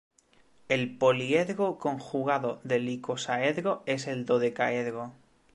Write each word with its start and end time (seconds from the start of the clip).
El 0.67 0.97
poliedro 0.97 1.77
conjugado 1.77 2.59
del 2.63 2.89
icosaedro 2.89 3.83
es 3.85 4.07
el 4.07 4.25
dodecaedro. 4.25 5.13